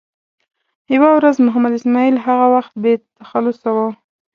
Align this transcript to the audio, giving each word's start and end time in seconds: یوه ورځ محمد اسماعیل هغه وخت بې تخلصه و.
یوه 0.95 1.09
ورځ 1.17 1.35
محمد 1.45 1.73
اسماعیل 1.79 2.15
هغه 2.25 2.45
وخت 2.55 2.73
بې 2.83 2.93
تخلصه 3.19 3.69
و. 3.75 3.77